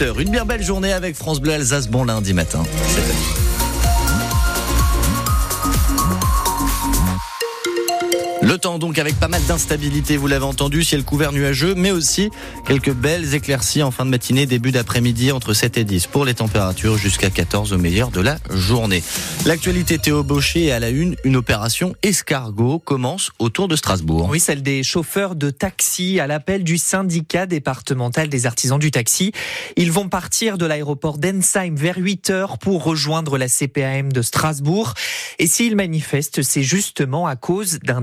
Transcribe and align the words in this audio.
Une 0.00 0.30
bien 0.30 0.44
belle 0.44 0.60
journée 0.60 0.92
avec 0.92 1.14
France 1.14 1.40
Bleu 1.40 1.52
Alsace. 1.52 1.86
Bon 1.86 2.04
lundi 2.04 2.34
matin. 2.34 2.64
Le 8.54 8.58
temps 8.58 8.78
donc 8.78 9.00
avec 9.00 9.18
pas 9.18 9.26
mal 9.26 9.44
d'instabilité, 9.46 10.16
vous 10.16 10.28
l'avez 10.28 10.44
entendu, 10.44 10.84
ciel 10.84 11.02
couvert 11.02 11.32
nuageux, 11.32 11.74
mais 11.76 11.90
aussi 11.90 12.30
quelques 12.68 12.92
belles 12.92 13.34
éclaircies 13.34 13.82
en 13.82 13.90
fin 13.90 14.04
de 14.04 14.10
matinée, 14.10 14.46
début 14.46 14.70
d'après-midi 14.70 15.32
entre 15.32 15.54
7 15.54 15.76
et 15.78 15.82
10 15.82 16.06
pour 16.06 16.24
les 16.24 16.34
températures 16.34 16.96
jusqu'à 16.96 17.30
14 17.30 17.72
au 17.72 17.78
meilleur 17.78 18.12
de 18.12 18.20
la 18.20 18.38
journée. 18.50 19.02
L'actualité 19.44 19.98
Théo 19.98 20.22
Baucher 20.22 20.66
est 20.66 20.70
à 20.70 20.78
la 20.78 20.90
une, 20.90 21.16
une 21.24 21.34
opération 21.34 21.96
escargot 22.04 22.78
commence 22.78 23.32
autour 23.40 23.66
de 23.66 23.74
Strasbourg. 23.74 24.28
Oui, 24.30 24.38
celle 24.38 24.62
des 24.62 24.84
chauffeurs 24.84 25.34
de 25.34 25.50
taxi 25.50 26.20
à 26.20 26.28
l'appel 26.28 26.62
du 26.62 26.78
syndicat 26.78 27.46
départemental 27.46 28.28
des 28.28 28.46
artisans 28.46 28.78
du 28.78 28.92
taxi. 28.92 29.32
Ils 29.76 29.90
vont 29.90 30.08
partir 30.08 30.58
de 30.58 30.66
l'aéroport 30.66 31.18
d'Ensheim 31.18 31.74
vers 31.74 31.98
8 31.98 32.30
heures 32.30 32.58
pour 32.58 32.84
rejoindre 32.84 33.36
la 33.36 33.48
CPAM 33.48 34.12
de 34.12 34.22
Strasbourg. 34.22 34.94
Et 35.40 35.48
s'ils 35.48 35.74
manifestent, 35.74 36.42
c'est 36.42 36.62
justement 36.62 37.26
à 37.26 37.34
cause 37.34 37.80
d'un 37.80 38.00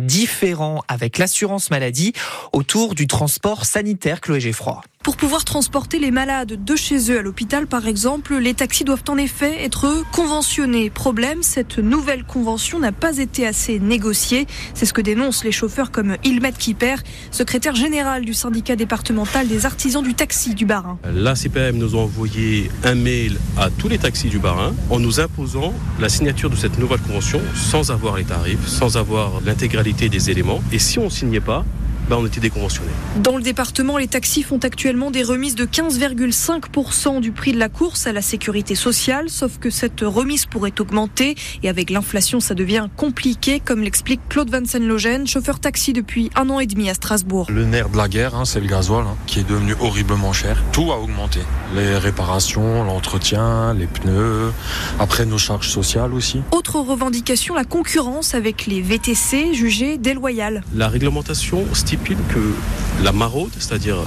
avec 0.88 1.18
l'assurance 1.18 1.70
maladie 1.70 2.13
autour 2.52 2.95
du 2.95 3.05
transport 3.08 3.66
sanitaire 3.66 4.22
Chloé 4.22 4.40
Geffroy. 4.40 4.81
Pour 5.04 5.18
pouvoir 5.18 5.46
transporter 5.46 5.98
les 5.98 6.12
malades 6.12 6.64
de 6.64 6.76
chez 6.76 7.12
eux 7.12 7.18
à 7.18 7.22
l'hôpital, 7.23 7.66
par 7.66 7.88
exemple, 7.88 8.36
les 8.36 8.54
taxis 8.54 8.84
doivent 8.84 9.04
en 9.09 9.18
effet 9.18 9.64
être 9.64 10.04
conventionnés. 10.12 10.92
Problème, 10.92 11.42
cette 11.42 11.80
nouvelle 11.80 12.23
convention 12.23 12.78
n'a 12.78 12.92
pas 12.92 13.18
été 13.18 13.48
assez 13.48 13.80
négociée. 13.80 14.45
C'est 14.76 14.86
ce 14.86 14.94
que 14.94 15.02
dénoncent 15.02 15.44
les 15.44 15.52
chauffeurs 15.52 15.90
comme 15.90 16.18
Ilmet 16.23 16.52
Kiper, 16.52 16.98
secrétaire 17.32 17.73
général 17.73 18.26
du 18.26 18.36
syndicat 18.36 18.76
départemental 18.76 19.48
des 19.48 19.66
artisans 19.66 20.04
du 20.04 20.14
taxi 20.14 20.54
du 20.54 20.68
Barin. 20.68 21.00
La 21.12 21.34
CPM 21.34 21.78
nous 21.78 21.95
a 21.95 22.00
envoyé 22.00 22.70
un 22.84 22.94
mail 22.94 23.38
à 23.58 23.72
tous 23.72 23.90
les 23.90 23.98
taxis 23.98 24.30
du 24.30 24.38
Barin 24.38 24.76
en 24.92 25.00
nous 25.00 25.20
imposant 25.20 25.73
la 26.00 26.09
signature 26.09 26.52
de 26.52 26.56
cette 26.56 26.78
nouvelle 26.78 27.02
convention 27.02 27.42
sans 27.56 27.90
avoir 27.90 28.18
les 28.18 28.25
tarifs, 28.25 28.68
sans 28.68 28.97
avoir 28.97 29.42
l'intégralité 29.44 30.09
des 30.09 30.30
éléments. 30.30 30.62
Et 30.72 30.78
si 30.78 31.00
on 31.00 31.06
ne 31.06 31.09
signait 31.09 31.40
pas, 31.40 31.66
ben, 32.09 32.17
on 32.19 32.25
était 32.25 32.39
déconventionné. 32.39 32.89
Dans 33.17 33.38
le 33.38 33.44
département, 33.44 33.97
les 33.97 34.07
taxis 34.07 34.44
font 34.44 34.59
actuellement 34.59 35.11
des 35.11 35.23
remises 35.23 35.55
de 35.55 35.66
15,5% 35.66 37.19
du 37.19 37.31
prix 37.31 37.53
de 37.53 37.59
la 37.59 37.69
course 37.69 38.07
à 38.07 38.11
la 38.11 38.21
sécurité 38.21 38.75
sociale, 38.75 39.30
sauf 39.30 39.57
que 39.59 39.69
cette 39.69 40.02
remise 40.02 40.45
pourrait 40.45 40.73
augmenter 40.79 41.35
et 41.63 41.69
avec 41.69 41.89
l'inflation, 41.89 42.39
ça 42.39 42.53
devient 42.53 42.88
compliqué, 42.97 43.59
comme 43.59 43.81
l'explique 43.81 44.22
Claude 44.29 44.49
Van 44.49 44.61
Logène, 44.79 45.27
chauffeur 45.27 45.59
taxi 45.59 45.94
depuis 45.94 46.29
un 46.35 46.49
an 46.49 46.59
et 46.59 46.67
demi 46.67 46.89
à 46.89 46.94
Strasbourg. 46.94 47.47
Le 47.49 47.66
nerf 47.66 47.89
de 47.89 47.97
la 47.97 48.07
guerre, 48.07 48.35
hein, 48.35 48.45
c'est 48.45 48.59
le 48.59 48.67
gasoil, 48.67 49.05
hein, 49.05 49.16
qui 49.27 49.39
est 49.39 49.47
devenu 49.47 49.75
horriblement 49.79 50.33
cher. 50.33 50.61
Tout 50.72 50.91
a 50.91 50.99
augmenté. 50.99 51.39
Les 51.75 51.97
réparations, 51.97 52.83
l'entretien, 52.83 53.73
les 53.73 53.88
pneus, 53.88 54.52
après 54.99 55.25
nos 55.25 55.38
charges 55.38 55.69
sociales 55.69 56.13
aussi. 56.13 56.41
Autre 56.52 56.79
revendication, 56.79 57.55
la 57.55 57.63
concurrence 57.63 58.35
avec 58.35 58.66
les 58.66 58.81
VTC 58.81 59.53
jugées 59.53 59.97
déloyales. 59.97 60.63
La 60.75 60.88
réglementation 60.88 61.66
que 61.97 63.03
la 63.03 63.11
maraude, 63.11 63.52
c'est-à-dire 63.58 64.00
euh, 64.00 64.06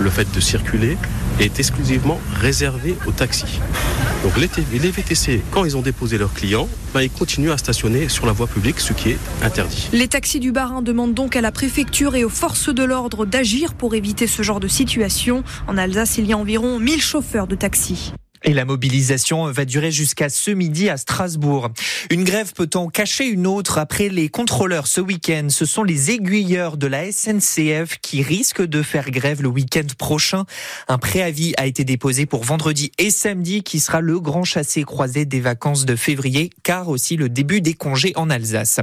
le 0.00 0.10
fait 0.10 0.30
de 0.34 0.40
circuler, 0.40 0.96
est 1.38 1.58
exclusivement 1.58 2.20
réservé 2.40 2.96
aux 3.06 3.12
taxis. 3.12 3.60
Donc 4.22 4.36
les, 4.36 4.48
VTC, 4.90 5.42
quand 5.50 5.64
ils 5.64 5.76
ont 5.76 5.80
déposé 5.80 6.18
leurs 6.18 6.34
clients, 6.34 6.68
ben, 6.92 7.02
ils 7.02 7.10
continuent 7.10 7.52
à 7.52 7.58
stationner 7.58 8.08
sur 8.08 8.26
la 8.26 8.32
voie 8.32 8.46
publique, 8.46 8.80
ce 8.80 8.92
qui 8.92 9.10
est 9.10 9.18
interdit. 9.42 9.88
Les 9.92 10.08
taxis 10.08 10.40
du 10.40 10.52
Barin 10.52 10.82
demandent 10.82 11.14
donc 11.14 11.36
à 11.36 11.40
la 11.40 11.52
préfecture 11.52 12.16
et 12.16 12.24
aux 12.24 12.30
forces 12.30 12.68
de 12.74 12.82
l'ordre 12.82 13.24
d'agir 13.24 13.74
pour 13.74 13.94
éviter 13.94 14.26
ce 14.26 14.42
genre 14.42 14.60
de 14.60 14.68
situation. 14.68 15.42
En 15.68 15.78
Alsace, 15.78 16.18
il 16.18 16.26
y 16.26 16.32
a 16.32 16.36
environ 16.36 16.78
1000 16.78 17.00
chauffeurs 17.00 17.46
de 17.46 17.54
taxis. 17.54 18.12
Et 18.42 18.54
la 18.54 18.64
mobilisation 18.64 19.50
va 19.52 19.66
durer 19.66 19.90
jusqu'à 19.90 20.30
ce 20.30 20.50
midi 20.50 20.88
à 20.88 20.96
Strasbourg. 20.96 21.68
Une 22.10 22.24
grève 22.24 22.54
peut 22.54 22.70
en 22.74 22.88
cacher 22.88 23.26
une 23.26 23.46
autre 23.46 23.76
après 23.76 24.08
les 24.08 24.30
contrôleurs 24.30 24.86
ce 24.86 25.02
week-end. 25.02 25.48
Ce 25.50 25.66
sont 25.66 25.82
les 25.82 26.10
aiguilleurs 26.10 26.78
de 26.78 26.86
la 26.86 27.12
SNCF 27.12 27.98
qui 28.00 28.22
risquent 28.22 28.64
de 28.64 28.82
faire 28.82 29.10
grève 29.10 29.42
le 29.42 29.48
week-end 29.48 29.86
prochain. 29.98 30.46
Un 30.88 30.96
préavis 30.96 31.52
a 31.58 31.66
été 31.66 31.84
déposé 31.84 32.24
pour 32.24 32.42
vendredi 32.42 32.92
et 32.96 33.10
samedi 33.10 33.62
qui 33.62 33.78
sera 33.78 34.00
le 34.00 34.18
grand 34.20 34.44
chassé 34.44 34.84
croisé 34.84 35.26
des 35.26 35.40
vacances 35.40 35.84
de 35.84 35.94
février 35.94 36.48
car 36.62 36.88
aussi 36.88 37.16
le 37.16 37.28
début 37.28 37.60
des 37.60 37.74
congés 37.74 38.12
en 38.16 38.30
Alsace. 38.30 38.80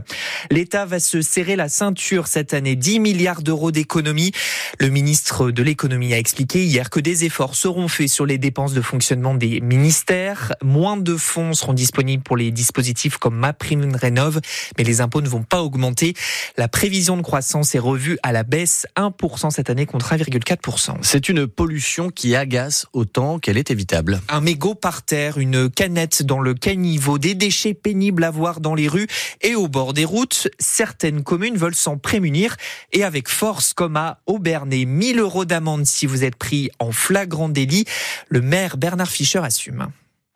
L'État 0.52 0.86
va 0.86 1.00
se 1.00 1.24
serrer 1.24 1.56
la 1.56 1.68
ceinture 1.68 2.28
cette 2.28 2.54
année. 2.54 2.76
10 2.76 3.00
milliards 3.00 3.42
d'euros 3.42 3.72
d'économie. 3.72 4.34
Le 4.80 4.90
ministre 4.90 5.50
de 5.50 5.64
l'économie 5.64 6.14
a 6.14 6.20
expliqué 6.20 6.64
hier 6.64 6.92
que 6.92 7.00
des 7.00 7.26
efforts 7.26 7.56
seront 7.56 7.88
faits 7.88 8.10
sur 8.10 8.28
les 8.28 8.38
dépenses 8.38 8.74
de 8.74 8.82
fonctionnement 8.82 9.34
des 9.34 9.47
ministères. 9.62 10.54
Moins 10.64 10.98
de 10.98 11.16
fonds 11.16 11.54
seront 11.54 11.74
disponibles 11.74 12.24
pour 12.24 12.38
les 12.38 12.52
dispositifs 12.52 13.18
comme 13.18 13.36
MaPrimeRénov, 13.36 14.40
mais 14.78 14.84
les 14.84 15.02
impôts 15.02 15.22
ne 15.22 15.30
vont 15.30 15.44
pas 15.44 15.62
augmenter. 15.62 16.14
La 16.58 16.68
prévision 16.68 17.18
de 17.18 17.22
croissance 17.22 17.76
est 17.76 17.80
revue 17.80 18.18
à 18.24 18.32
la 18.32 18.44
baisse 18.44 18.86
1% 18.96 19.52
cette 19.52 19.70
année 19.70 19.86
contre 19.86 20.14
1,4%. 20.14 20.98
C'est 21.02 21.30
une 21.30 21.48
pollution 21.48 22.10
qui 22.10 22.36
agace 22.36 22.86
autant 22.94 23.40
qu'elle 23.40 23.58
est 23.58 23.72
évitable. 23.72 24.22
Un 24.30 24.42
mégot 24.42 24.76
par 24.76 25.04
terre, 25.04 25.38
une 25.38 25.70
canette 25.70 26.24
dans 26.24 26.40
le 26.40 26.54
caniveau, 26.54 27.18
des 27.18 27.36
déchets 27.36 27.74
pénibles 27.74 28.24
à 28.24 28.32
voir 28.32 28.60
dans 28.60 28.76
les 28.76 28.88
rues 28.88 29.08
et 29.42 29.56
au 29.56 29.68
bord 29.68 29.94
des 29.94 30.06
routes. 30.06 30.48
Certaines 30.60 31.24
communes 31.24 31.58
veulent 31.58 31.76
s'en 31.76 31.98
prémunir 31.98 32.56
et 32.94 33.04
avec 33.04 33.30
force 33.30 33.74
comme 33.74 33.98
à 33.98 34.20
Aubernay. 34.26 34.86
1000 34.86 35.20
euros 35.20 35.46
d'amende 35.46 35.86
si 35.86 36.06
vous 36.06 36.24
êtes 36.24 36.36
pris 36.36 36.70
en 36.80 36.92
flagrant 36.92 37.50
délit. 37.50 37.86
Le 38.30 38.42
maire 38.42 38.78
Bernard 38.78 39.10
Fischer 39.10 39.37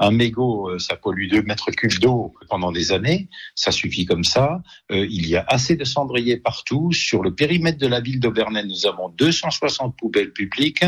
Un 0.03 0.09
mégot, 0.09 0.67
euh, 0.67 0.79
ça 0.79 0.95
pollue 0.95 1.27
2 1.29 1.43
mètres 1.43 1.69
cubes 1.69 1.99
d'eau 1.99 2.33
pendant 2.49 2.71
des 2.71 2.91
années. 2.91 3.29
Ça 3.53 3.71
suffit 3.71 4.05
comme 4.05 4.23
ça. 4.23 4.63
Euh, 4.91 5.05
il 5.07 5.27
y 5.27 5.35
a 5.35 5.45
assez 5.47 5.75
de 5.75 5.83
cendriers 5.83 6.37
partout. 6.37 6.91
Sur 6.91 7.21
le 7.21 7.35
périmètre 7.35 7.77
de 7.77 7.85
la 7.85 7.99
ville 7.99 8.19
d'Auvernay, 8.19 8.63
nous 8.65 8.87
avons 8.87 9.09
260 9.09 9.95
poubelles 9.95 10.33
publiques. 10.33 10.83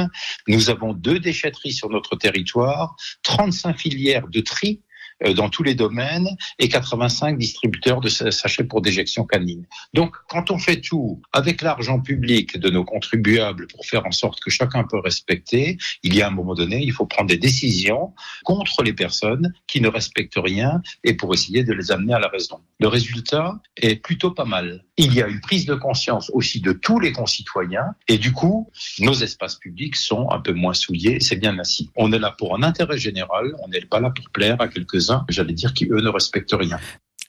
Nous 0.47 0.71
avons 0.71 0.93
deux 0.93 1.19
déchetteries 1.19 1.73
sur 1.73 1.91
notre 1.91 2.15
territoire, 2.15 2.95
35 3.21 3.77
filières 3.77 4.27
de 4.27 4.39
tri 4.39 4.81
dans 5.35 5.49
tous 5.49 5.63
les 5.63 5.75
domaines 5.75 6.29
et 6.59 6.67
85 6.67 7.37
distributeurs 7.37 8.01
de 8.01 8.09
sachets 8.09 8.63
pour 8.63 8.81
déjection 8.81 9.25
canine. 9.25 9.65
Donc, 9.93 10.15
quand 10.27 10.51
on 10.51 10.57
fait 10.57 10.81
tout 10.81 11.21
avec 11.31 11.61
l'argent 11.61 11.99
public 11.99 12.57
de 12.57 12.69
nos 12.69 12.83
contribuables 12.83 13.67
pour 13.67 13.85
faire 13.85 14.05
en 14.05 14.11
sorte 14.11 14.39
que 14.41 14.49
chacun 14.49 14.83
peut 14.83 14.99
respecter, 14.99 15.77
il 16.03 16.15
y 16.15 16.21
a 16.21 16.27
un 16.27 16.31
moment 16.31 16.55
donné, 16.55 16.81
il 16.83 16.91
faut 16.91 17.05
prendre 17.05 17.29
des 17.29 17.37
décisions 17.37 18.13
contre 18.43 18.83
les 18.83 18.93
personnes 18.93 19.53
qui 19.67 19.81
ne 19.81 19.87
respectent 19.87 20.37
rien 20.37 20.81
et 21.03 21.13
pour 21.13 21.33
essayer 21.33 21.63
de 21.63 21.73
les 21.73 21.91
amener 21.91 22.13
à 22.13 22.19
la 22.19 22.27
raison. 22.27 22.59
Le 22.79 22.87
résultat 22.87 23.59
est 23.77 23.95
plutôt 23.95 24.31
pas 24.31 24.45
mal. 24.45 24.83
Il 24.97 25.13
y 25.13 25.23
a 25.23 25.27
une 25.27 25.41
prise 25.41 25.65
de 25.65 25.73
conscience 25.73 26.29
aussi 26.33 26.61
de 26.61 26.71
tous 26.71 26.99
les 26.99 27.11
concitoyens 27.11 27.95
et 28.07 28.19
du 28.19 28.31
coup, 28.31 28.69
nos 28.99 29.13
espaces 29.13 29.55
publics 29.55 29.95
sont 29.95 30.29
un 30.29 30.39
peu 30.39 30.53
moins 30.53 30.73
souillés. 30.73 31.19
C'est 31.19 31.35
bien 31.35 31.57
ainsi. 31.57 31.89
On 31.95 32.11
est 32.11 32.19
là 32.19 32.35
pour 32.37 32.55
un 32.55 32.61
intérêt 32.61 32.99
général. 32.99 33.55
On 33.63 33.69
n'est 33.69 33.81
pas 33.81 33.99
là 33.99 34.11
pour 34.11 34.29
plaire 34.29 34.61
à 34.61 34.67
quelques-uns 34.67 35.25
j'allais 35.29 35.53
dire, 35.53 35.73
qui 35.73 35.85
eux 35.85 36.01
ne 36.01 36.09
respectent 36.09 36.53
rien. 36.53 36.79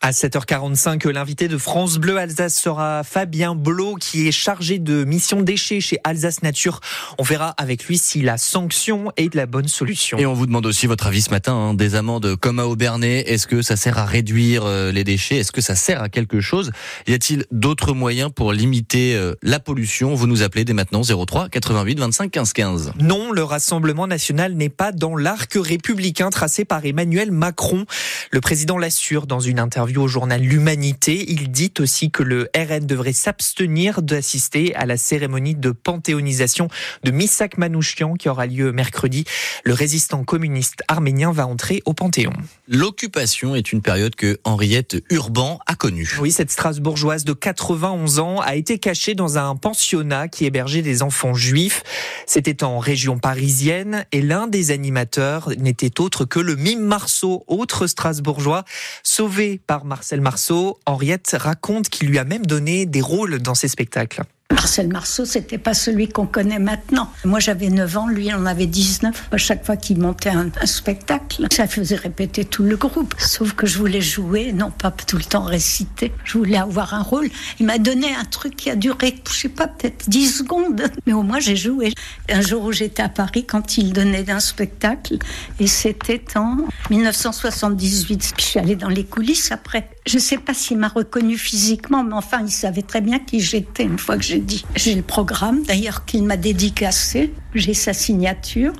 À 0.07 0.11
7h45, 0.11 1.09
l'invité 1.09 1.49
de 1.49 1.57
France 1.57 1.97
Bleu 1.97 2.19
Alsace 2.19 2.59
sera 2.59 3.05
Fabien 3.05 3.55
Blot, 3.55 3.95
qui 3.95 4.29
est 4.29 4.33
chargé 4.33 4.79
de 4.79 5.03
mission 5.03 5.41
déchets 5.41 5.81
chez 5.81 5.97
Alsace 6.05 6.43
Nature. 6.43 6.81
On 7.17 7.23
verra 7.23 7.55
avec 7.57 7.87
lui 7.87 7.97
si 7.97 8.21
la 8.21 8.37
sanction 8.37 9.13
est 9.17 9.35
la 9.35 9.47
bonne 9.47 9.67
solution. 9.67 10.19
Et 10.19 10.27
on 10.27 10.35
vous 10.35 10.45
demande 10.45 10.67
aussi 10.67 10.87
votre 10.87 11.07
avis 11.07 11.23
ce 11.23 11.31
matin, 11.31 11.55
hein, 11.55 11.73
des 11.73 11.95
amendes 11.95 12.37
comme 12.37 12.59
à 12.59 12.67
Aubernay. 12.67 13.21
Est-ce 13.21 13.47
que 13.47 13.63
ça 13.63 13.77
sert 13.77 13.97
à 13.97 14.05
réduire 14.05 14.67
euh, 14.67 14.93
les 14.93 15.05
déchets? 15.05 15.39
Est-ce 15.39 15.53
que 15.53 15.63
ça 15.63 15.75
sert 15.75 16.03
à 16.03 16.11
quelque 16.11 16.43
chose? 16.43 16.71
Y 17.07 17.15
a-t-il 17.15 17.47
d'autres 17.51 17.95
moyens 17.95 18.31
pour 18.31 18.53
limiter 18.53 19.17
euh, 19.17 19.33
la 19.43 19.59
pollution? 19.59 20.15
Vous 20.15 20.27
nous 20.27 20.43
appelez 20.43 20.67
dès 20.67 20.75
maintenant 20.75 21.01
03 21.01 21.49
88 21.49 21.99
25 21.99 22.31
15 22.31 22.53
15. 22.53 22.93
Non, 23.01 23.33
le 23.33 23.43
Rassemblement 23.43 24.07
national 24.07 24.53
n'est 24.53 24.69
pas 24.69 24.93
dans 24.93 25.17
l'arc 25.17 25.55
républicain 25.55 26.29
tracé 26.29 26.67
par 26.67 26.85
Emmanuel 26.85 27.31
Macron. 27.31 27.87
Le 28.33 28.43
président 28.43 28.77
l'assure 28.77 29.27
dans 29.27 29.41
une 29.41 29.59
interview 29.59 29.94
au 29.99 30.09
journal 30.09 30.41
L'Humanité. 30.41 31.25
Il 31.29 31.51
dit 31.51 31.73
aussi 31.79 32.11
que 32.11 32.23
le 32.23 32.49
RN 32.57 32.87
devrait 32.87 33.13
s'abstenir 33.13 34.03
d'assister 34.03 34.75
à 34.75 34.87
la 34.87 34.97
cérémonie 34.97 35.55
de 35.55 35.71
panthéonisation 35.71 36.69
de 37.03 37.11
Misak 37.11 37.59
Manouchian 37.59 38.15
qui 38.15 38.29
aura 38.29 38.47
lieu 38.47 38.73
mercredi. 38.73 39.25
Le 39.65 39.75
résistant 39.75 40.25
communiste 40.25 40.83
arménien 40.89 41.33
va 41.33 41.47
entrer 41.47 41.83
au 41.85 41.95
Panthéon. 41.95 42.33
L'occupation 42.69 43.55
est 43.55 43.73
une 43.73 43.83
période 43.83 44.15
que 44.15 44.39
Henriette 44.45 44.97
Urban 45.11 45.59
a 45.67 45.75
connue. 45.75 46.17
Oui, 46.21 46.31
cette 46.31 46.51
Strasbourgeoise 46.51 47.25
de 47.25 47.33
91 47.33 48.19
ans 48.19 48.41
a 48.41 48.55
été 48.55 48.79
cachée 48.79 49.15
dans 49.15 49.39
un 49.39 49.57
pensionnat 49.57 50.29
qui 50.29 50.45
hébergeait 50.45 50.83
des 50.83 51.03
enfants 51.03 51.35
juifs. 51.35 51.83
C'était 52.27 52.65
en 52.65 52.79
région 52.79 53.19
parisienne 53.19 54.07
et 54.13 54.23
l'un 54.23 54.47
des 54.47 54.71
animateurs 54.71 55.51
n'était 55.59 56.01
autre 56.01 56.25
que 56.25 56.41
le 56.41 56.57
mime 56.57 56.85
Marceau, 56.85 57.45
autre 57.47 57.87
Strasbourgeois, 57.87 58.65
sauvé 59.03 59.61
par 59.67 59.84
Marcel 59.85 60.21
Marceau, 60.21 60.79
Henriette 60.87 61.37
raconte 61.39 61.89
qu'il 61.89 62.09
lui 62.09 62.19
a 62.19 62.25
même 62.25 62.47
donné 62.47 62.87
des 62.87 63.01
rôles 63.01 63.39
dans 63.41 63.55
ses 63.55 63.69
spectacles. 63.69 64.23
Marcel 64.51 64.89
Marceau, 64.89 65.25
c'était 65.25 65.59
pas 65.59 65.73
celui 65.73 66.09
qu'on 66.09 66.27
connaît 66.27 66.59
maintenant. 66.59 67.11
Moi, 67.25 67.41
j'avais 67.41 67.69
9 67.69 67.97
ans, 67.97 68.09
lui, 68.09 68.33
en 68.33 68.45
avait 68.47 68.67
19. 68.67 69.29
À 69.33 69.37
chaque 69.37 69.65
fois 69.65 69.77
qu'il 69.77 69.99
montait 69.99 70.31
un, 70.31 70.49
un, 70.61 70.67
spectacle, 70.67 71.47
ça 71.51 71.67
faisait 71.67 71.97
répéter 71.97 72.45
tout 72.45 72.63
le 72.63 72.77
groupe. 72.77 73.15
Sauf 73.19 73.55
que 73.55 73.67
je 73.67 73.79
voulais 73.79 74.01
jouer, 74.01 74.53
non 74.53 74.71
pas 74.71 74.91
tout 74.91 75.17
le 75.17 75.25
temps 75.25 75.45
réciter. 75.45 76.13
Je 76.25 76.39
voulais 76.39 76.59
avoir 76.59 76.95
un 76.95 77.03
rôle. 77.03 77.29
Il 77.59 77.67
m'a 77.67 77.79
donné 77.79 78.15
un 78.15 78.25
truc 78.25 78.57
qui 78.57 78.71
a 78.71 78.77
duré, 78.77 79.15
je 79.31 79.35
sais 79.35 79.49
pas, 79.49 79.67
peut-être 79.67 80.09
10 80.09 80.39
secondes. 80.39 80.83
Mais 81.07 81.13
au 81.13 81.23
moins, 81.23 81.41
j'ai 81.41 81.57
joué. 81.57 81.93
Un 82.29 82.41
jour 82.41 82.65
où 82.65 82.73
j'étais 82.73 83.03
à 83.03 83.09
Paris, 83.09 83.45
quand 83.45 83.79
il 83.79 83.93
donnait 83.93 84.31
un 84.31 84.41
spectacle, 84.41 85.19
et 85.61 85.67
c'était 85.67 86.23
en 86.37 86.59
1978. 86.91 88.33
Puis 88.37 88.45
je 88.45 88.51
suis 88.51 88.61
allée 88.61 88.77
dans 88.77 88.89
les 88.89 89.05
coulisses 89.05 89.53
après. 89.53 89.89
Je 90.07 90.19
sais 90.19 90.37
pas 90.37 90.53
s'il 90.53 90.77
m'a 90.77 90.89
reconnu 90.89 91.39
physiquement, 91.39 92.05
mais 92.05 92.13
enfin, 92.13 92.43
il 92.43 92.51
savait 92.51 92.83
très 92.83 93.01
bien 93.01 93.19
qui 93.19 93.41
j'étais 93.41 93.85
une 93.85 93.99
fois 93.99 94.19
que 94.19 94.23
j'ai 94.23 94.39
dit. 94.39 94.65
J'ai 94.77 94.95
le 94.95 95.03
programme, 95.03 95.63
d'ailleurs, 95.63 96.05
qu'il 96.05 96.25
m'a 96.25 96.37
dédicacé. 96.37 97.33
J'ai 97.55 97.73
sa 97.73 97.95
signature. 97.95 98.73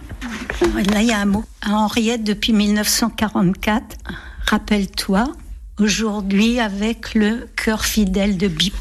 Et 0.79 0.83
là, 0.83 1.01
il 1.01 1.09
y 1.09 1.13
a 1.13 1.19
un 1.19 1.25
mot. 1.25 1.45
À 1.63 1.73
Henriette, 1.73 2.25
depuis 2.25 2.53
1944, 2.53 3.97
rappelle-toi, 4.45 5.33
aujourd'hui 5.81 6.61
avec 6.61 7.15
le 7.15 7.49
cœur 7.57 7.87
fidèle 7.87 8.37
de 8.37 8.49
Bip. 8.49 8.75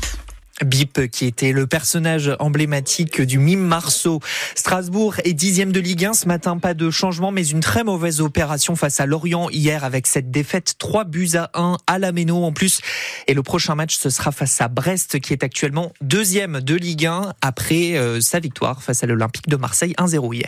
Bip, 0.61 1.09
qui 1.09 1.25
était 1.25 1.51
le 1.51 1.65
personnage 1.65 2.31
emblématique 2.39 3.21
du 3.21 3.39
mime 3.39 3.61
Marceau. 3.61 4.19
Strasbourg 4.55 5.15
est 5.23 5.33
dixième 5.33 5.71
de 5.71 5.79
Ligue 5.79 6.05
1 6.05 6.13
ce 6.13 6.27
matin, 6.27 6.57
pas 6.57 6.73
de 6.73 6.91
changement, 6.91 7.31
mais 7.31 7.45
une 7.47 7.59
très 7.59 7.83
mauvaise 7.83 8.21
opération 8.21 8.75
face 8.75 8.99
à 8.99 9.05
Lorient 9.05 9.49
hier 9.49 9.83
avec 9.83 10.05
cette 10.05 10.29
défaite 10.29 10.75
3 10.77 11.05
buts 11.05 11.31
à 11.35 11.49
1 11.55 11.77
à 11.87 11.99
la 11.99 12.11
Méno 12.11 12.43
en 12.43 12.51
plus. 12.51 12.81
Et 13.27 13.33
le 13.33 13.41
prochain 13.41 13.75
match, 13.75 13.95
ce 13.95 14.09
sera 14.09 14.31
face 14.31 14.61
à 14.61 14.67
Brest, 14.67 15.19
qui 15.19 15.33
est 15.33 15.43
actuellement 15.43 15.91
deuxième 16.01 16.61
de 16.61 16.75
Ligue 16.75 17.07
1 17.07 17.33
après 17.41 17.97
euh, 17.97 18.21
sa 18.21 18.39
victoire 18.39 18.83
face 18.83 19.03
à 19.03 19.07
l'Olympique 19.07 19.49
de 19.49 19.55
Marseille 19.55 19.95
1-0 19.97 20.33
hier. 20.35 20.41